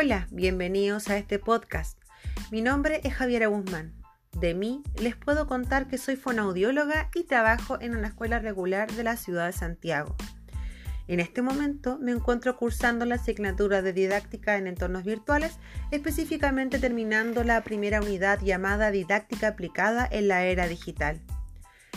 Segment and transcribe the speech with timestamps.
[0.00, 1.98] Hola, bienvenidos a este podcast.
[2.52, 3.94] Mi nombre es Javiera Guzmán.
[4.30, 9.02] De mí les puedo contar que soy fonaudióloga y trabajo en una escuela regular de
[9.02, 10.14] la ciudad de Santiago.
[11.08, 15.58] En este momento me encuentro cursando la asignatura de didáctica en entornos virtuales,
[15.90, 21.20] específicamente terminando la primera unidad llamada Didáctica aplicada en la era digital.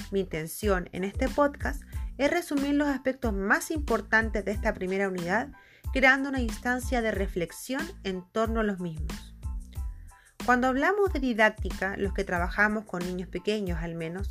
[0.10, 1.84] Mi intención en este podcast
[2.18, 5.50] es resumir los aspectos más importantes de esta primera unidad
[5.94, 9.36] creando una instancia de reflexión en torno a los mismos.
[10.46, 14.28] Cuando hablamos de didáctica, los que trabajamos con niños pequeños al menos,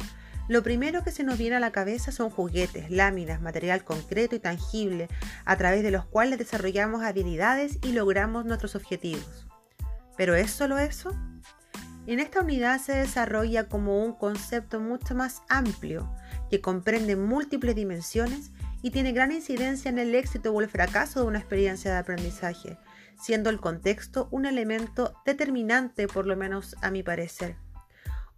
[0.49, 4.41] lo primero que se nos viene a la cabeza son juguetes, láminas, material concreto y
[4.41, 5.09] tangible,
[5.45, 9.47] a través de los cuales desarrollamos habilidades y logramos nuestros objetivos.
[10.17, 11.13] ¿Pero es solo eso?
[12.07, 16.13] En esta unidad se desarrolla como un concepto mucho más amplio,
[16.51, 18.51] que comprende múltiples dimensiones
[18.83, 22.79] y tiene gran incidencia en el éxito o el fracaso de una experiencia de aprendizaje,
[23.21, 27.57] siendo el contexto un elemento determinante, por lo menos a mi parecer.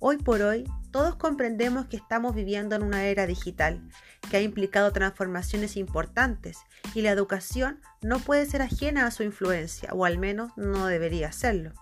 [0.04, 3.80] Hoy por hoy, todos comprendemos que estamos viviendo en una era digital,
[4.28, 6.58] que ha implicado transformaciones importantes
[6.92, 11.30] y la educación no puede ser ajena a su influencia, o al menos no debería
[11.30, 11.72] serlo.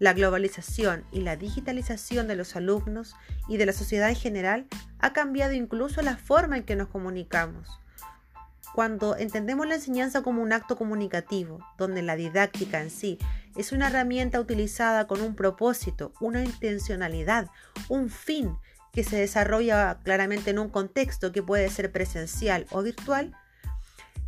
[0.00, 3.14] La globalización y la digitalización de los alumnos
[3.48, 4.66] y de la sociedad en general
[4.98, 7.80] ha cambiado incluso la forma en que nos comunicamos.
[8.74, 13.18] Cuando entendemos la enseñanza como un acto comunicativo, donde la didáctica en sí
[13.56, 17.48] es una herramienta utilizada con un propósito, una intencionalidad,
[17.88, 18.56] un fin
[18.92, 23.34] que se desarrolla claramente en un contexto que puede ser presencial o virtual,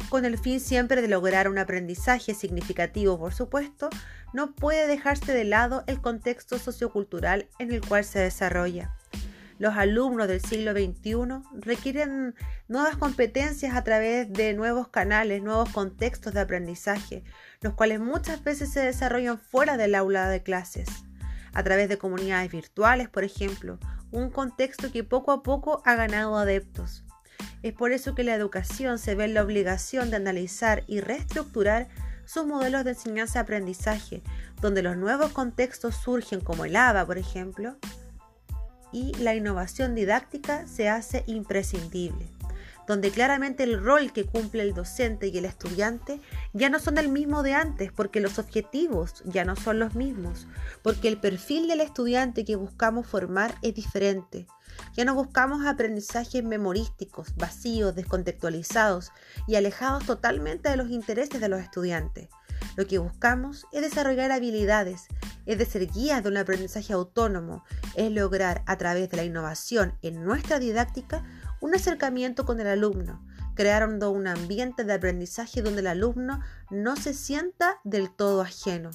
[0.09, 3.91] con el fin siempre de lograr un aprendizaje significativo, por supuesto,
[4.33, 8.95] no puede dejarse de lado el contexto sociocultural en el cual se desarrolla.
[9.59, 12.37] Los alumnos del siglo XXI requieren
[12.69, 17.25] nuevas competencias a través de nuevos canales, nuevos contextos de aprendizaje,
[17.61, 20.89] los cuales muchas veces se desarrollan fuera del aula de clases,
[21.53, 23.81] a través de comunidades virtuales, por ejemplo,
[24.13, 27.05] un contexto que poco a poco ha ganado adeptos.
[27.65, 31.89] Es por eso que la educación se ve en la obligación de analizar y reestructurar
[32.25, 34.23] sus modelos de enseñanza-aprendizaje,
[34.61, 37.77] donde los nuevos contextos surgen como el ABA, por ejemplo,
[38.93, 42.27] y la innovación didáctica se hace imprescindible
[42.89, 46.21] donde claramente el rol que cumple el docente y el estudiante
[46.55, 50.49] ya no son el mismo de antes, porque los objetivos ya no son los mismos,
[50.83, 54.47] porque el perfil del estudiante que buscamos formar es diferente.
[54.97, 59.13] Ya no buscamos aprendizajes memorísticos, vacíos, descontextualizados
[59.47, 62.31] y alejados totalmente de los intereses de los estudiantes.
[62.77, 65.09] Lo que buscamos es desarrollar habilidades,
[65.47, 69.95] es de ser guías de un aprendizaje autónomo, es lograr a través de la innovación
[70.03, 71.23] en nuestra didáctica
[71.61, 76.41] un acercamiento con el alumno, creando un ambiente de aprendizaje donde el alumno
[76.71, 78.91] no se sienta del todo ajeno.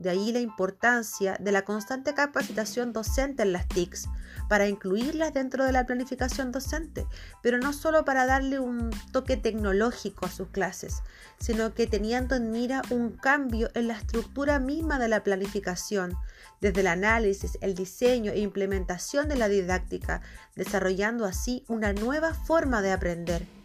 [0.00, 4.08] De ahí la importancia de la constante capacitación docente en las TICs,
[4.48, 7.06] para incluirlas dentro de la planificación docente,
[7.42, 11.02] pero no solo para darle un toque tecnológico a sus clases,
[11.38, 16.16] sino que teniendo en mira un cambio en la estructura misma de la planificación,
[16.62, 20.22] desde el análisis, el diseño e implementación de la didáctica,
[20.56, 23.59] desarrollando así una nueva forma de aprender.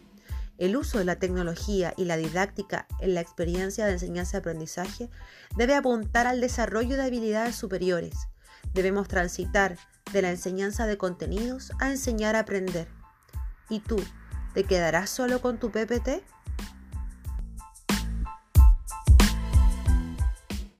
[0.58, 5.10] El uso de la tecnología y la didáctica en la experiencia de enseñanza-aprendizaje
[5.56, 8.28] debe apuntar al desarrollo de habilidades superiores.
[8.72, 9.76] Debemos transitar
[10.12, 12.88] de la enseñanza de contenidos a enseñar a aprender.
[13.68, 14.02] ¿Y tú,
[14.54, 16.22] te quedarás solo con tu PPT?